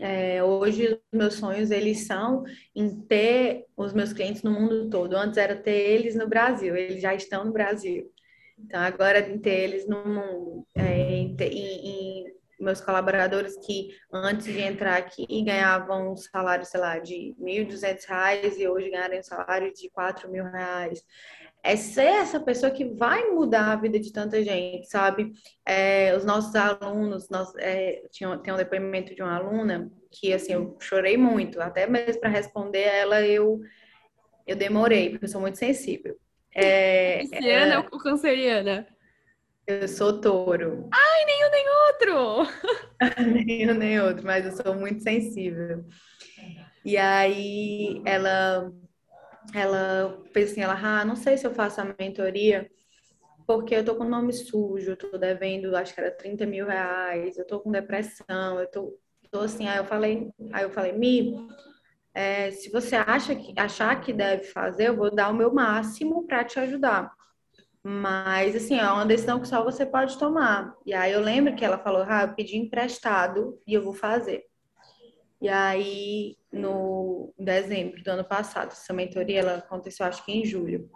[0.00, 5.16] É, hoje os meus sonhos eles são em ter os meus clientes no mundo todo.
[5.16, 8.10] Antes era ter eles no Brasil, eles já estão no Brasil.
[8.58, 12.24] Então, agora ter eles no mundo, é, em, em,
[12.58, 18.58] meus colaboradores que antes de entrar aqui ganhavam um salário, sei lá, de R$ 1.200
[18.58, 21.04] e hoje ganharem um salário de R$ mil reais.
[21.62, 25.32] É ser essa pessoa que vai mudar a vida de tanta gente, sabe?
[25.66, 30.52] É, os nossos alunos, nós, é, tinha, tem um depoimento de uma aluna que, assim,
[30.52, 33.60] eu chorei muito, até mesmo para responder ela, eu,
[34.46, 36.16] eu demorei, porque eu sou muito sensível.
[36.54, 38.86] É, Pisciana é, ou canceriana?
[39.68, 40.88] Eu sou touro.
[40.90, 42.52] Ai, nenhum nem outro!
[43.44, 45.84] nenhum nem outro, mas eu sou muito sensível.
[46.82, 48.72] E aí ela
[49.54, 52.70] ela fez assim, ela, ah, não sei se eu faço a mentoria,
[53.46, 57.36] porque eu tô com nome sujo, eu tô devendo, acho que era 30 mil reais,
[57.36, 58.98] eu tô com depressão, eu tô,
[59.30, 61.34] tô assim, aí eu falei, aí eu falei, Mi,
[62.14, 66.26] é, se você acha que, achar que deve fazer, eu vou dar o meu máximo
[66.26, 67.12] para te ajudar.
[67.90, 70.76] Mas, assim, é uma decisão que só você pode tomar.
[70.84, 74.44] E aí eu lembro que ela falou, ah, eu pedi emprestado e eu vou fazer.
[75.40, 80.90] E aí, no dezembro do ano passado, essa mentoria, ela aconteceu acho que em julho.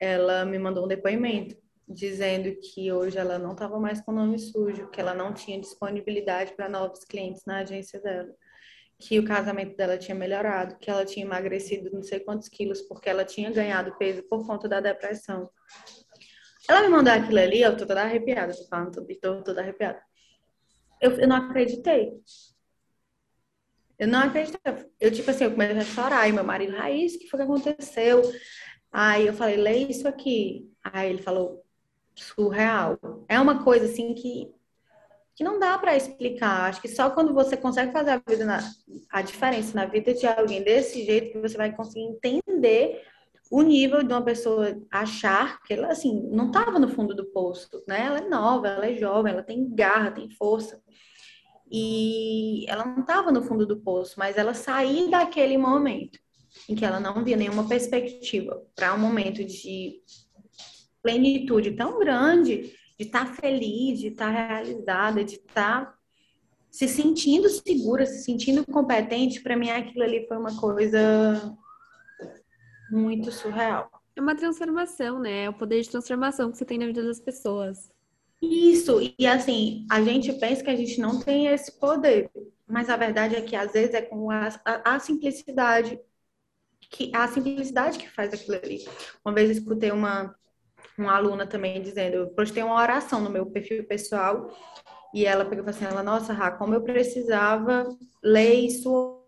[0.00, 1.54] Ela me mandou um depoimento
[1.86, 6.54] dizendo que hoje ela não estava mais com nome sujo, que ela não tinha disponibilidade
[6.54, 8.34] para novos clientes na agência dela,
[9.00, 13.08] que o casamento dela tinha melhorado, que ela tinha emagrecido não sei quantos quilos porque
[13.08, 15.50] ela tinha ganhado peso por conta da depressão.
[16.68, 20.00] Ela me mandou aquilo ali, eu tô toda arrepiada, tô falando, tô, toda arrepiada.
[21.00, 22.12] Eu, eu não acreditei.
[23.98, 24.60] Eu não acreditei.
[25.00, 26.28] Eu, tipo assim, eu comecei a chorar.
[26.28, 28.22] E meu marido, Raiz, o que foi que aconteceu?
[28.92, 30.70] Aí eu falei, lê isso aqui.
[30.84, 31.64] Aí ele falou,
[32.14, 32.98] surreal.
[33.28, 34.52] É uma coisa, assim, que,
[35.40, 36.68] que não dá para explicar.
[36.68, 38.60] Acho que só quando você consegue fazer a, vida na,
[39.10, 43.02] a diferença na vida de alguém desse jeito que você vai conseguir entender
[43.50, 47.82] o nível de uma pessoa achar que ela, assim, não estava no fundo do poço,
[47.88, 48.04] né?
[48.04, 50.78] Ela é nova, ela é jovem, ela tem garra, tem força.
[51.72, 56.18] E ela não estava no fundo do poço, mas ela sair daquele momento
[56.68, 60.02] em que ela não via nenhuma perspectiva para um momento de
[61.02, 65.98] plenitude tão grande, de estar tá feliz, de estar tá realizada, de estar tá
[66.70, 71.56] se sentindo segura, se sentindo competente, para mim aquilo ali foi uma coisa
[72.90, 73.90] muito surreal.
[74.14, 75.44] É uma transformação, né?
[75.44, 77.90] É o poder de transformação que você tem na vida das pessoas.
[78.42, 82.30] Isso, e assim, a gente pensa que a gente não tem esse poder,
[82.66, 85.98] mas a verdade é que às vezes é com a, a, a simplicidade,
[86.80, 88.86] que a simplicidade que faz aquilo ali.
[89.24, 90.34] Uma vez eu escutei uma,
[91.00, 94.48] uma aluna também dizendo, eu postei uma oração no meu perfil pessoal,
[95.14, 97.88] e ela pegou e falou assim, ela, nossa, Rá, como eu precisava
[98.22, 99.19] ler isso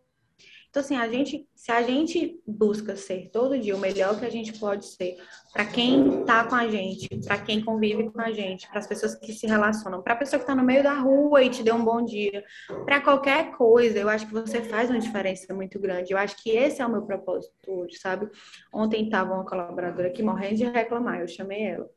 [0.72, 4.30] então, assim, a gente, se a gente busca ser todo dia o melhor que a
[4.30, 5.18] gente pode ser
[5.52, 9.14] para quem está com a gente, para quem convive com a gente, para as pessoas
[9.14, 11.74] que se relacionam, para a pessoa que está no meio da rua e te deu
[11.74, 12.42] um bom dia,
[12.86, 16.14] para qualquer coisa, eu acho que você faz uma diferença muito grande.
[16.14, 18.30] Eu acho que esse é o meu propósito hoje, sabe?
[18.72, 21.90] Ontem estava uma colaboradora aqui morrendo de reclamar, eu chamei ela.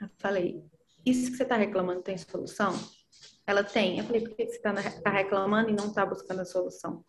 [0.00, 0.64] Eu falei,
[1.04, 2.72] isso que você está reclamando tem solução?
[3.46, 3.98] Ela tem.
[3.98, 7.04] Eu falei, por que você está tá reclamando e não está buscando a solução?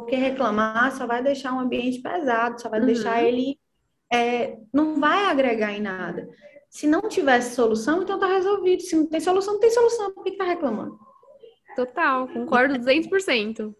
[0.00, 2.86] Porque reclamar só vai deixar um ambiente pesado, só vai uhum.
[2.86, 3.58] deixar ele.
[4.12, 6.28] É, não vai agregar em nada.
[6.68, 8.82] Se não tivesse solução, então tá resolvido.
[8.82, 10.12] Se não tem solução, não tem solução.
[10.12, 10.98] Por que, que tá reclamando?
[11.76, 13.74] Total, concordo 200%.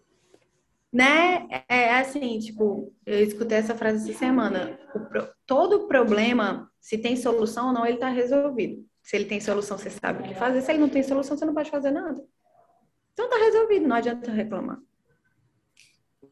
[0.91, 1.45] Né?
[1.49, 4.79] É, é assim, tipo, eu escutei essa frase essa semana.
[4.95, 8.85] O, todo problema, se tem solução ou não, ele tá resolvido.
[9.03, 10.61] Se ele tem solução, você sabe o que fazer.
[10.61, 12.23] Se ele não tem solução, você não pode fazer nada.
[13.11, 14.79] Então tá resolvido, não adianta reclamar.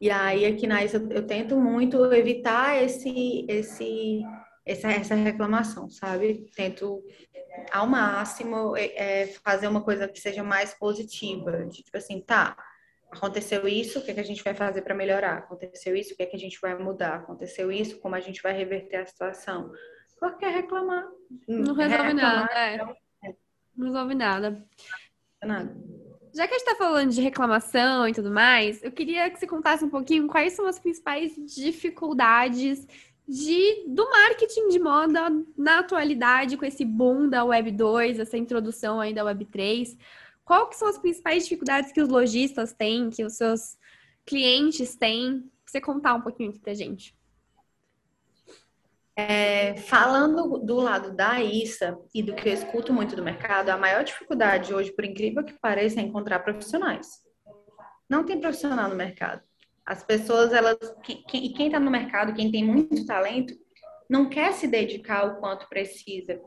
[0.00, 4.22] E aí aqui na ISA eu tento muito evitar esse, esse,
[4.64, 6.50] essa, essa reclamação, sabe?
[6.54, 7.02] Tento
[7.70, 12.56] ao máximo é, é, fazer uma coisa que seja mais positiva, de, tipo assim, tá,
[13.10, 15.38] aconteceu isso, o que, é que a gente vai fazer para melhorar?
[15.38, 17.16] Aconteceu isso, o que, é que a gente vai mudar?
[17.16, 19.72] Aconteceu isso, como a gente vai reverter a situação?
[20.18, 21.06] Porque reclamar.
[21.48, 22.78] Não resolve reclamar, nada, é.
[23.76, 24.66] Não resolve nada.
[25.42, 25.76] Nada.
[26.34, 29.46] Já que a gente está falando de reclamação e tudo mais, eu queria que você
[29.46, 32.84] contasse um pouquinho quais são as principais dificuldades
[33.26, 39.00] de, do marketing de moda na atualidade, com esse boom da Web 2, essa introdução
[39.00, 39.96] aí da Web 3.
[40.44, 43.78] Qual que são as principais dificuldades que os lojistas têm, que os seus
[44.26, 45.40] clientes têm?
[45.40, 47.14] Pra você contar um pouquinho aqui pra gente.
[49.16, 53.76] É, falando do lado da ISA e do que eu escuto muito do mercado, a
[53.76, 57.06] maior dificuldade hoje, por incrível que pareça, é encontrar profissionais.
[58.10, 59.42] Não tem profissional no mercado.
[59.86, 63.54] As pessoas, elas, quem, quem está no mercado, quem tem muito talento,
[64.08, 66.40] não quer se dedicar o quanto precisa.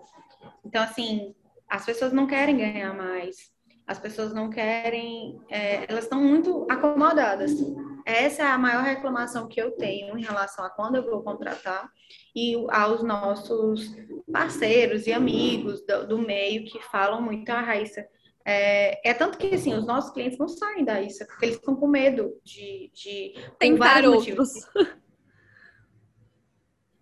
[0.66, 1.34] Então, assim,
[1.70, 3.36] as pessoas não querem ganhar mais.
[3.86, 7.52] As pessoas não querem, é, elas estão muito acomodadas.
[8.08, 11.92] Essa é a maior reclamação que eu tenho em relação a quando eu vou contratar
[12.34, 13.94] e aos nossos
[14.32, 18.08] parceiros e amigos do, do meio que falam muito a ah, Raíssa.
[18.46, 21.76] É, é, tanto que assim, os nossos clientes não saem da Raíssa, porque eles estão
[21.76, 24.54] com medo de, de tentar outros.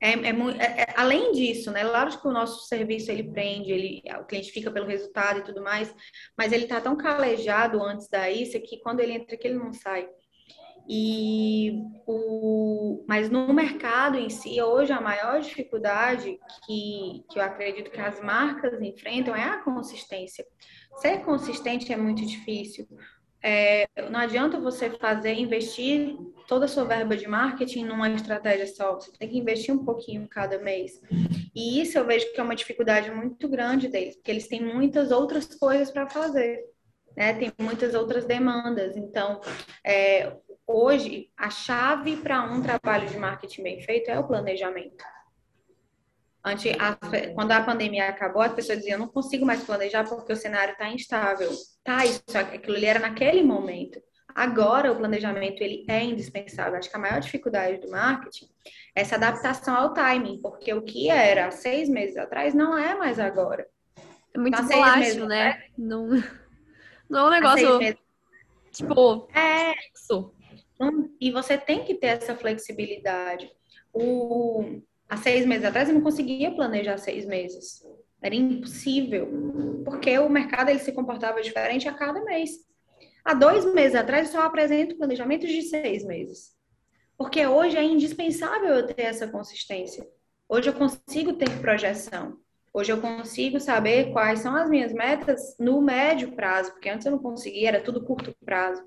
[0.01, 1.83] É, é, é, é, além disso, né?
[1.83, 5.61] Claro que o nosso serviço ele prende, ele, o cliente fica pelo resultado e tudo
[5.61, 5.93] mais,
[6.37, 9.71] mas ele tá tão calejado antes da ISA que quando ele entra aqui ele não
[9.71, 10.09] sai.
[10.87, 17.89] E o, mas no mercado em si, hoje a maior dificuldade que, que eu acredito
[17.89, 20.45] que as marcas enfrentam é a consistência.
[20.97, 22.87] Ser consistente é muito difícil.
[23.47, 26.17] É, não adianta você fazer, investir
[26.47, 28.95] toda a sua verba de marketing numa estratégia só.
[28.95, 30.99] Você tem que investir um pouquinho cada mês.
[31.53, 35.11] E isso eu vejo que é uma dificuldade muito grande deles, porque eles têm muitas
[35.11, 36.59] outras coisas para fazer.
[37.15, 37.33] Né?
[37.33, 38.97] Tem muitas outras demandas.
[38.97, 39.39] Então,
[39.83, 40.35] é,
[40.67, 45.03] hoje, a chave para um trabalho de marketing bem feito é o planejamento.
[46.43, 46.95] Antes, a,
[47.33, 50.73] quando a pandemia acabou, as pessoas diziam, eu não consigo mais planejar porque o cenário
[50.73, 51.49] está instável.
[51.83, 53.99] Tá, isso, aquilo ali era naquele momento.
[54.35, 56.77] Agora, o planejamento, ele é indispensável.
[56.77, 58.47] Acho que a maior dificuldade do marketing
[58.95, 63.17] é essa adaptação ao timing, porque o que era seis meses atrás não é mais
[63.17, 63.65] agora.
[64.33, 65.49] É muito então, volátil, né?
[65.49, 66.09] Atrás, não,
[67.09, 67.79] não é um negócio,
[68.71, 70.34] tipo, é, isso.
[70.75, 73.49] Então, e você tem que ter essa flexibilidade.
[73.93, 77.81] O há seis meses atrás eu não conseguia planejar seis meses.
[78.21, 82.51] Era impossível, porque o mercado ele se comportava diferente a cada mês.
[83.23, 86.55] Há dois meses atrás eu só apresento planejamentos de seis meses.
[87.17, 90.05] Porque hoje é indispensável eu ter essa consistência.
[90.49, 92.37] Hoje eu consigo ter projeção.
[92.73, 97.13] Hoje eu consigo saber quais são as minhas metas no médio prazo, porque antes eu
[97.13, 98.83] não conseguia, era tudo curto prazo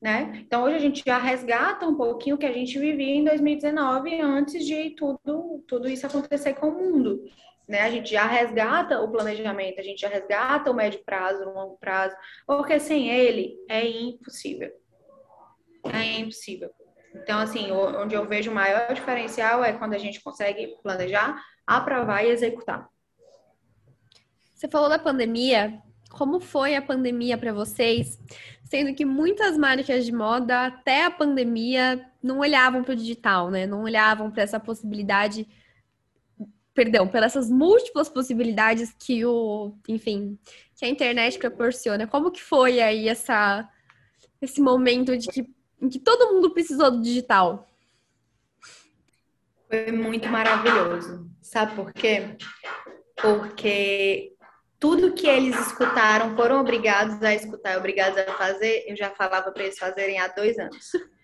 [0.00, 0.42] né?
[0.46, 4.20] Então hoje a gente já resgata um pouquinho o que a gente vivia em 2019
[4.20, 7.22] antes de tudo, tudo isso acontecer com o mundo.
[7.68, 7.82] Né?
[7.82, 11.76] A gente já resgata o planejamento, a gente já resgata o médio prazo, o longo
[11.76, 14.72] prazo, porque sem ele é impossível.
[15.92, 16.70] É impossível.
[17.14, 22.24] Então, assim, onde eu vejo o maior diferencial é quando a gente consegue planejar, aprovar
[22.24, 22.88] e executar.
[24.54, 25.80] Você falou da pandemia.
[26.10, 28.18] Como foi a pandemia para vocês?
[28.70, 33.66] Sendo que muitas marcas de moda, até a pandemia, não olhavam para o digital, né?
[33.66, 35.44] Não olhavam para essa possibilidade,
[36.72, 40.38] perdão, pelas essas múltiplas possibilidades que o, enfim,
[40.76, 42.06] que a internet proporciona.
[42.06, 43.68] Como que foi aí essa,
[44.40, 45.52] esse momento de que,
[45.82, 47.68] em que todo mundo precisou do digital?
[49.68, 51.28] Foi muito maravilhoso.
[51.42, 52.36] Sabe por quê?
[53.20, 54.36] Porque
[54.80, 59.64] tudo que eles escutaram, foram obrigados a escutar, obrigados a fazer, eu já falava para
[59.64, 60.90] eles fazerem há dois anos.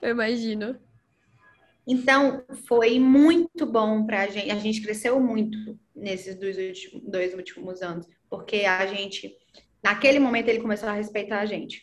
[0.00, 0.78] Eu imagino.
[1.86, 4.50] Então, foi muito bom para a gente.
[4.50, 5.58] A gente cresceu muito
[5.94, 9.36] nesses dois últimos, dois últimos anos, porque a gente,
[9.82, 11.82] naquele momento, ele começou a respeitar a gente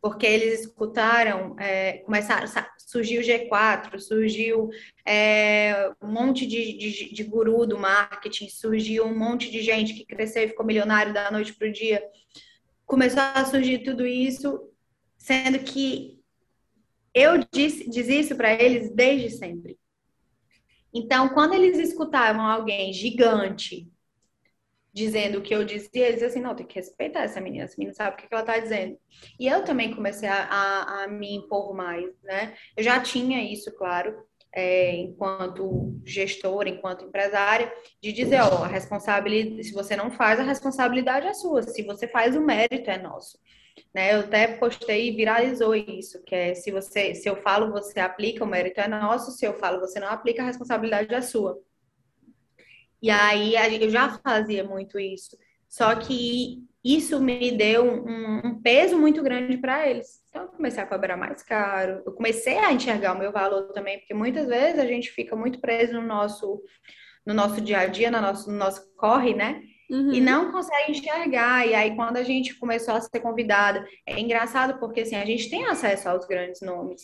[0.00, 2.46] porque eles escutaram, é, começaram,
[2.78, 4.70] surgiu o G4, surgiu
[5.04, 10.06] é, um monte de, de, de, guru do marketing, surgiu um monte de gente que
[10.06, 12.02] cresceu e ficou milionário da noite para o dia.
[12.86, 14.70] Começou a surgir tudo isso,
[15.16, 16.18] sendo que
[17.12, 19.78] eu disse, disse isso para eles desde sempre.
[20.94, 23.90] Então, quando eles escutavam alguém gigante
[24.98, 27.94] dizendo o que eu dizia, eles assim, não, tem que respeitar essa menina, essa menina
[27.94, 28.98] sabe o que ela está dizendo.
[29.38, 32.54] E eu também comecei a, a, a, me impor mais, né?
[32.76, 34.14] Eu já tinha isso, claro,
[34.52, 40.42] é, enquanto gestora, enquanto empresária, de dizer, ó, a responsabilidade, se você não faz, a
[40.42, 43.38] responsabilidade é sua, se você faz, o mérito é nosso.
[43.94, 44.14] Né?
[44.14, 48.44] Eu até postei e viralizou isso, que é se você, se eu falo, você aplica,
[48.44, 51.56] o mérito é nosso, se eu falo, você não aplica, a responsabilidade é sua.
[53.02, 55.36] E aí eu já fazia muito isso.
[55.68, 60.22] Só que isso me deu um, um peso muito grande para eles.
[60.28, 62.02] Então eu comecei a cobrar mais caro.
[62.06, 65.60] Eu comecei a enxergar o meu valor também, porque muitas vezes a gente fica muito
[65.60, 66.62] preso no nosso
[67.26, 69.60] no nosso dia a dia, no nosso, no nosso corre, né?
[69.90, 70.14] Uhum.
[70.14, 71.66] E não consegue enxergar.
[71.66, 75.50] E aí, quando a gente começou a ser convidada, é engraçado porque assim, a gente
[75.50, 77.02] tem acesso aos grandes nomes,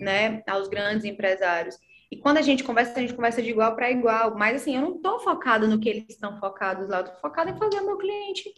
[0.00, 0.42] né?
[0.46, 1.76] Aos grandes empresários.
[2.10, 4.36] E quando a gente conversa, a gente conversa de igual para igual.
[4.36, 7.50] Mas assim, eu não estou focada no que eles estão focados lá, eu tô focada
[7.50, 8.52] em fazer o meu cliente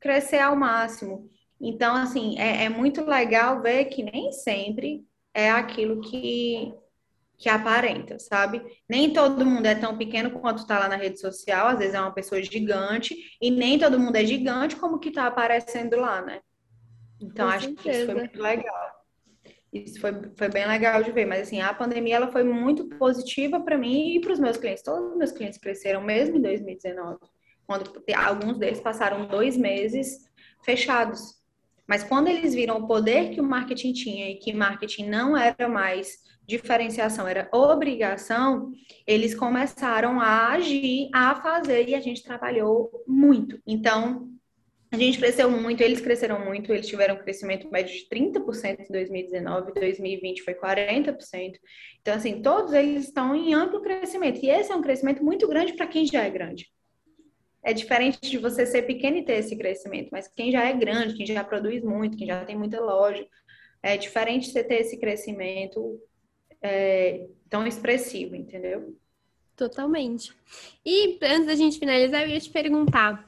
[0.00, 1.30] crescer ao máximo.
[1.60, 6.72] Então, assim, é, é muito legal ver que nem sempre é aquilo que,
[7.38, 8.62] que aparenta, sabe?
[8.88, 12.00] Nem todo mundo é tão pequeno quanto está lá na rede social, às vezes é
[12.00, 16.40] uma pessoa gigante, e nem todo mundo é gigante como que está aparecendo lá, né?
[17.20, 17.82] Então, Com acho certeza.
[17.82, 18.95] que isso foi muito legal.
[19.84, 23.60] Isso foi, foi bem legal de ver, mas assim, a pandemia ela foi muito positiva
[23.60, 24.82] para mim e para os meus clientes.
[24.82, 27.18] Todos os meus clientes cresceram mesmo em 2019,
[27.66, 30.28] quando alguns deles passaram dois meses
[30.64, 31.36] fechados.
[31.86, 35.68] Mas quando eles viram o poder que o marketing tinha e que marketing não era
[35.68, 38.72] mais diferenciação, era obrigação,
[39.06, 43.60] eles começaram a agir, a fazer, e a gente trabalhou muito.
[43.66, 44.28] Então,
[44.90, 48.92] a gente cresceu muito, eles cresceram muito, eles tiveram um crescimento médio de 30% em
[48.92, 51.58] 2019, 2020 foi 40%.
[52.00, 54.38] Então, assim, todos eles estão em amplo crescimento.
[54.42, 56.70] E esse é um crescimento muito grande para quem já é grande.
[57.64, 61.14] É diferente de você ser pequeno e ter esse crescimento, mas quem já é grande,
[61.14, 63.26] quem já produz muito, quem já tem muita loja,
[63.82, 66.00] é diferente você ter esse crescimento
[66.62, 68.96] é, tão expressivo, entendeu?
[69.56, 70.32] Totalmente.
[70.84, 73.26] E antes da gente finalizar, eu ia te perguntar: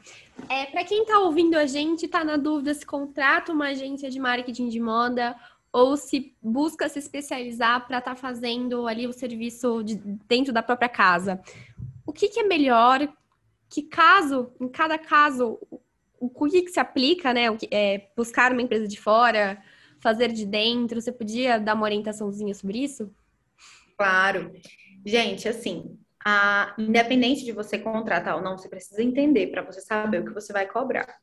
[0.48, 4.18] é, para quem está ouvindo a gente, está na dúvida se contrata uma agência de
[4.20, 5.36] marketing de moda
[5.72, 10.62] ou se busca se especializar para estar tá fazendo ali o serviço de, dentro da
[10.62, 11.40] própria casa.
[12.06, 13.06] O que, que, é melhor?
[13.68, 15.58] Que caso, em cada caso,
[16.18, 17.50] o, que, que se aplica, né?
[17.50, 19.62] O que, é, buscar uma empresa de fora,
[20.00, 21.00] fazer de dentro?
[21.00, 23.12] Você podia dar uma orientaçãozinha sobre isso?
[23.96, 24.52] Claro.
[25.04, 25.98] Gente, assim,
[26.30, 30.34] a, independente de você contratar ou não, você precisa entender para você saber o que
[30.34, 31.16] você vai cobrar.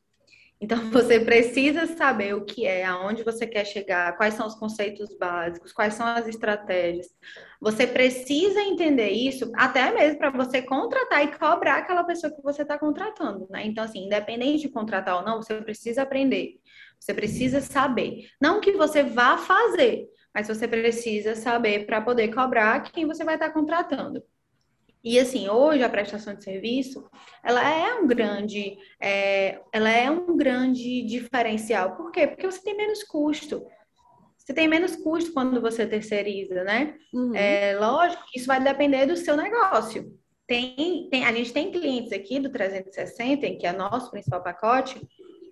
[0.60, 5.16] Então, você precisa saber o que é, aonde você quer chegar, quais são os conceitos
[5.16, 7.06] básicos, quais são as estratégias.
[7.60, 12.62] Você precisa entender isso até mesmo para você contratar e cobrar aquela pessoa que você
[12.62, 13.64] está contratando, né?
[13.64, 16.58] Então, assim, independente de contratar ou não, você precisa aprender.
[16.98, 18.28] Você precisa saber.
[18.40, 23.34] Não que você vá fazer, mas você precisa saber para poder cobrar quem você vai
[23.34, 24.20] estar tá contratando.
[25.06, 27.08] E assim, hoje a prestação de serviço,
[27.40, 31.94] ela é um grande, é, ela é um grande diferencial.
[31.94, 32.26] Por quê?
[32.26, 33.64] Porque você tem menos custo.
[34.36, 36.96] Você tem menos custo quando você terceiriza, né?
[37.14, 37.32] Uhum.
[37.36, 40.12] É lógico que isso vai depender do seu negócio.
[40.44, 45.00] Tem, tem, a gente tem clientes aqui do 360, que é nosso principal pacote,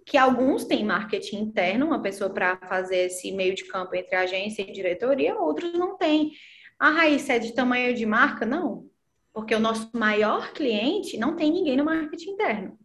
[0.04, 4.62] que alguns têm marketing interno, uma pessoa para fazer esse meio de campo entre agência
[4.62, 6.32] e diretoria, outros não têm.
[6.76, 8.44] A raiz é de tamanho de marca?
[8.44, 8.92] Não.
[9.34, 12.78] Porque o nosso maior cliente não tem ninguém no marketing interno.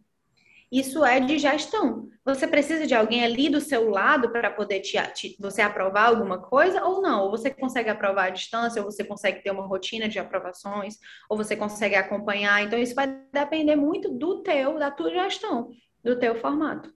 [0.70, 2.08] Isso é de gestão.
[2.24, 6.38] Você precisa de alguém ali do seu lado para poder te, te, você aprovar alguma
[6.38, 7.24] coisa ou não?
[7.24, 10.98] Ou você consegue aprovar à distância, ou você consegue ter uma rotina de aprovações,
[11.28, 12.62] ou você consegue acompanhar.
[12.62, 15.70] Então, isso vai depender muito do teu, da tua gestão,
[16.04, 16.92] do teu formato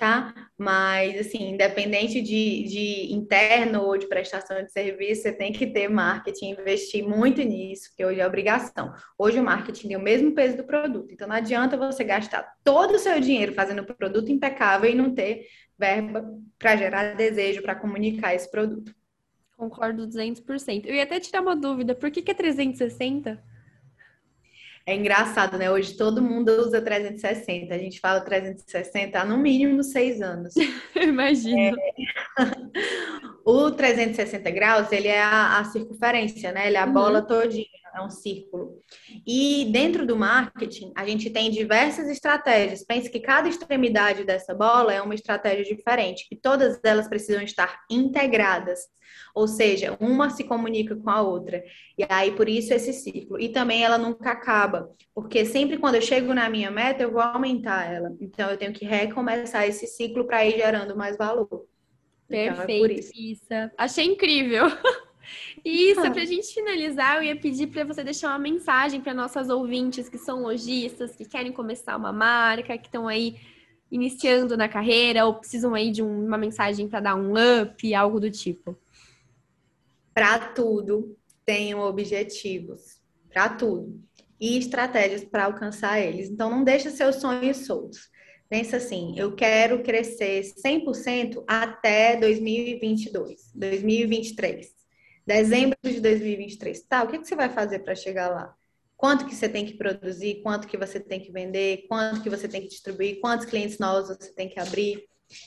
[0.00, 0.34] tá?
[0.56, 5.88] Mas, assim, independente de, de interno ou de prestação de serviço, você tem que ter
[5.88, 8.94] marketing, investir muito nisso, porque hoje é obrigação.
[9.18, 12.94] Hoje o marketing tem o mesmo peso do produto, então não adianta você gastar todo
[12.94, 15.44] o seu dinheiro fazendo produto impecável e não ter
[15.78, 16.24] verba
[16.58, 18.94] para gerar desejo, para comunicar esse produto.
[19.54, 20.86] Concordo 200%.
[20.86, 23.38] Eu ia até tirar uma dúvida, por que, que é 360?
[24.90, 25.70] É engraçado, né?
[25.70, 27.72] Hoje todo mundo usa 360.
[27.72, 30.52] A gente fala 360 há no mínimo seis anos.
[31.00, 31.76] Imagina.
[31.78, 32.42] É...
[33.46, 36.66] o 360 graus, ele é a, a circunferência, né?
[36.66, 36.92] Ele é a uhum.
[36.92, 38.78] bola todinha, é um círculo.
[39.26, 42.84] E dentro do marketing, a gente tem diversas estratégias.
[42.84, 47.80] Pense que cada extremidade dessa bola é uma estratégia diferente e todas elas precisam estar
[47.90, 48.80] integradas.
[49.34, 51.62] Ou seja, uma se comunica com a outra.
[51.96, 53.40] E aí, por isso, esse ciclo.
[53.40, 57.20] E também ela nunca acaba, porque sempre quando eu chego na minha meta, eu vou
[57.20, 58.16] aumentar ela.
[58.20, 61.66] Então, eu tenho que recomeçar esse ciclo para ir gerando mais valor.
[62.28, 63.70] Perfeito, então, é.
[63.76, 64.64] Achei incrível.
[65.64, 69.48] Isso, para a gente finalizar, eu ia pedir para você deixar uma mensagem para nossas
[69.48, 73.36] ouvintes que são lojistas, que querem começar uma marca, que estão aí
[73.90, 78.30] iniciando na carreira ou precisam aí de uma mensagem para dar um up, algo do
[78.30, 78.78] tipo.
[80.14, 83.00] Para tudo, tenham objetivos.
[83.32, 84.00] Para tudo.
[84.40, 86.30] E estratégias para alcançar eles.
[86.30, 88.08] Então, não deixa seus sonhos soltos.
[88.48, 94.79] Pensa assim, eu quero crescer 100% até 2022, 2023.
[95.30, 96.82] Dezembro de 2023.
[96.88, 98.52] Tá, o que, que você vai fazer para chegar lá?
[98.96, 102.48] Quanto que você tem que produzir, quanto que você tem que vender, quanto que você
[102.48, 105.04] tem que distribuir, quantos clientes novos você tem que abrir.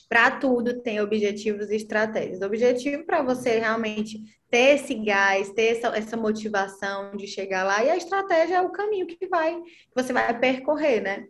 [0.08, 2.40] Para tudo tem objetivos e estratégias.
[2.40, 7.84] O objetivo para você realmente ter esse gás, ter essa, essa motivação de chegar lá,
[7.84, 11.28] e a estratégia é o caminho que vai, que você vai percorrer, né?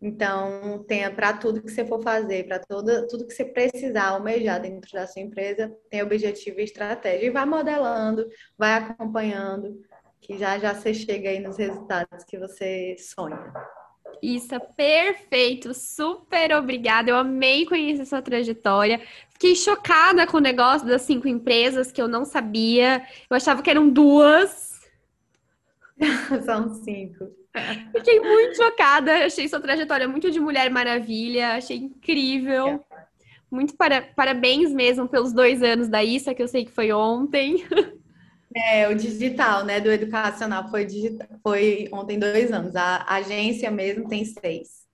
[0.00, 4.92] Então, tenha para tudo que você for fazer, para tudo que você precisar almejar dentro
[4.92, 7.26] da sua empresa, tem objetivo e estratégia.
[7.26, 8.28] E vai modelando,
[8.58, 9.80] vai acompanhando,
[10.20, 13.52] que já já você chega aí nos resultados que você sonha.
[14.22, 15.74] Isso, é perfeito.
[15.74, 17.10] Super obrigada.
[17.10, 19.00] Eu amei conhecer sua trajetória.
[19.30, 23.02] Fiquei chocada com o negócio das cinco empresas que eu não sabia.
[23.28, 24.75] Eu achava que eram duas.
[26.44, 27.26] São cinco.
[27.92, 29.24] Fiquei muito chocada.
[29.24, 31.54] Achei sua trajetória muito de Mulher Maravilha.
[31.54, 32.84] Achei incrível.
[33.50, 34.02] Muito para...
[34.02, 37.64] parabéns mesmo pelos dois anos da Issa, que eu sei que foi ontem.
[38.58, 42.74] É, o digital, né, do educacional foi, digital, foi ontem dois anos.
[42.74, 44.86] A agência mesmo tem seis.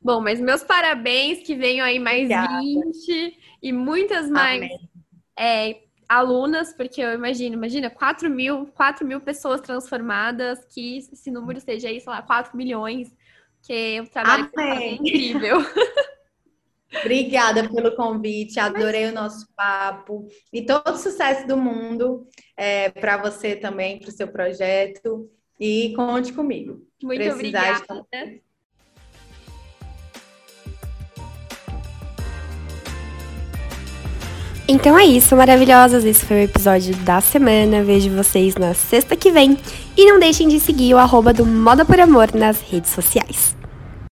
[0.00, 2.58] Bom, mas meus parabéns, que venham aí mais Obrigada.
[2.58, 4.70] 20 e muitas mais
[5.38, 5.76] é,
[6.08, 11.88] alunas, porque eu imagino, imagina, 4 mil, 4 mil pessoas transformadas, que esse número seja
[11.88, 13.14] aí, sei lá, 4 milhões,
[13.62, 15.58] que o trabalho é incrível.
[17.00, 22.26] Obrigada pelo convite, adorei o nosso papo e todo sucesso do mundo
[22.56, 25.28] é, para você também, para o seu projeto
[25.60, 26.86] e conte comigo.
[27.02, 28.06] Muito Precisar obrigada.
[28.12, 28.42] De...
[34.68, 36.04] Então é isso, maravilhosas.
[36.04, 37.84] Esse foi o episódio da semana.
[37.84, 39.56] Vejo vocês na sexta que vem.
[39.96, 43.54] E não deixem de seguir o arroba do Moda por Amor nas redes sociais.